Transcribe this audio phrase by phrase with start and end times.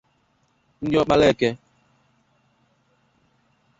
[0.83, 1.49] Ndi-ọkpaleke